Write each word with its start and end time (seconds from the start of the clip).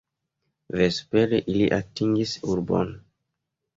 Vespere 0.79 1.41
ili 1.55 1.67
atingis 1.79 2.33
urbon. 2.55 2.95